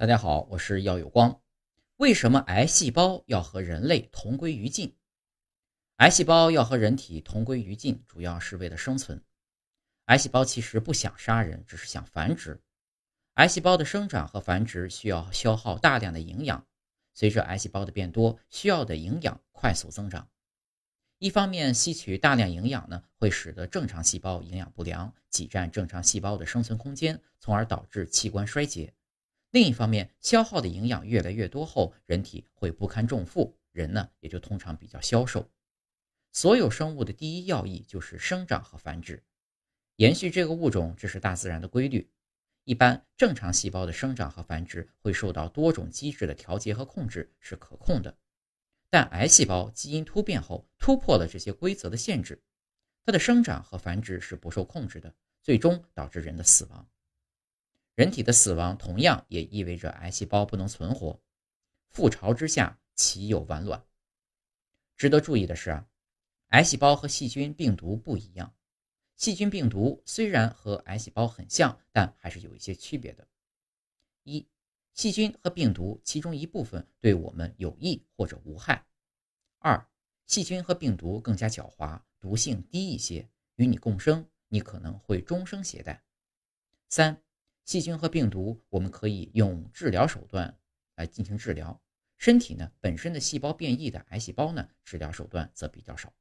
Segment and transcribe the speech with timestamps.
[0.00, 1.42] 大家好，我是耀有光。
[1.98, 4.96] 为什么癌细胞要和人类同归于尽？
[5.96, 9.22] 癌细胞要和人体同归于尽，主要是为了生存。
[10.06, 12.62] 癌细胞其实不想杀人，只是想繁殖。
[13.34, 16.66] 癌细胞的生长和繁殖需要消耗大量的营养，
[17.12, 20.26] 随着癌细胞的变多，需要的营养快速增长。
[21.18, 28.94] 一方面，吸取大量营养呢，会使得正常细胞营养不良，挤占正常细胞的生存空间，从而导致器官衰竭。
[29.52, 35.50] 另一方面，消耗的营养越来越多后，人体会不堪重负，人呢也就通常比较消瘦。
[36.32, 39.24] 所有生物的第一要义就是生长和繁殖，
[39.96, 42.08] 延续这个物种，这是大自然的规律。
[42.64, 48.16] 一般正常细胞的生长和繁殖会受到多种机制的调节和控制，是可控的。
[48.88, 52.40] 但癌细胞基因突变后，突破了这些规则的限制，
[53.04, 56.88] 它的生长和繁殖是不受控制的，最终导致人的死亡。
[58.00, 61.20] 人体的死亡同样也意味着癌细胞不能存活，
[61.92, 63.84] 覆巢之下岂有完卵？
[64.96, 65.86] 值得注意的是啊，
[66.48, 68.54] 癌细胞和细菌、病毒不一样。
[69.16, 73.28] 细菌、病毒虽然和癌细胞很像，但还是有一些区别的。
[74.22, 74.48] 一、
[74.94, 78.82] 细菌和病毒其中一部分对我们有益或者无害；
[79.58, 79.86] 二、
[80.26, 86.02] 细菌和病毒更加狡猾，毒性低一些，与你共生，你可能会终生携带；
[86.88, 87.22] 三。
[87.70, 90.58] 细菌和病毒，我们可以用治疗手段
[90.96, 91.80] 来进行治疗。
[92.18, 96.12] 身体呢本身的细胞变异的癌细胞呢，治疗手段则比较少。